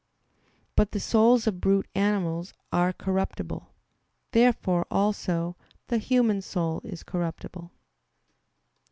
But 0.75 0.93
the 0.93 0.99
souls 0.99 1.45
of 1.45 1.61
brute 1.61 1.87
animals 1.93 2.53
are 2.71 2.91
corruptible. 2.91 3.71
Therefore, 4.31 4.87
also, 4.89 5.55
the 5.89 5.99
human 5.99 6.41
soul 6.41 6.81
is 6.83 7.03
corruptible. 7.03 7.69